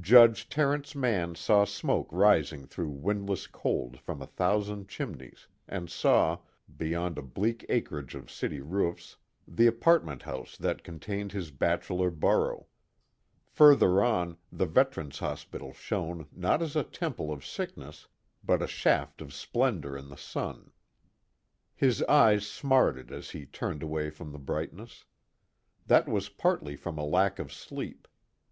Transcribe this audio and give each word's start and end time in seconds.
Judge 0.00 0.48
Terence 0.48 0.96
Mann 0.96 1.36
saw 1.36 1.64
smoke 1.64 2.08
rising 2.10 2.66
through 2.66 2.88
windless 2.90 3.46
cold 3.46 4.00
from 4.00 4.20
a 4.20 4.26
thousand 4.26 4.88
chimneys, 4.88 5.46
and 5.68 5.88
saw, 5.88 6.40
beyond 6.76 7.16
a 7.16 7.22
bleak 7.22 7.64
acreage 7.68 8.16
of 8.16 8.28
city 8.28 8.60
roofs, 8.60 9.18
the 9.46 9.68
apartment 9.68 10.22
house 10.24 10.56
that 10.56 10.82
contained 10.82 11.30
his 11.30 11.52
bachelor 11.52 12.10
burrow; 12.10 12.66
further 13.46 14.02
on, 14.02 14.36
the 14.50 14.66
Veterans 14.66 15.20
Hospital 15.20 15.72
shone 15.72 16.26
not 16.32 16.60
as 16.60 16.74
a 16.74 16.82
temple 16.82 17.32
of 17.32 17.46
sickness 17.46 18.08
but 18.42 18.60
a 18.60 18.66
shaft 18.66 19.20
of 19.22 19.32
splendor 19.32 19.96
in 19.96 20.08
the 20.08 20.16
sun. 20.16 20.72
His 21.76 22.02
eyes 22.08 22.44
smarted 22.44 23.12
as 23.12 23.30
he 23.30 23.46
turned 23.46 23.84
away 23.84 24.10
from 24.10 24.32
the 24.32 24.40
brightness. 24.40 25.04
That 25.86 26.08
was 26.08 26.28
partly 26.28 26.74
from 26.74 26.98
a 26.98 27.04
lack 27.06 27.38
of 27.38 27.52
sleep. 27.52 28.08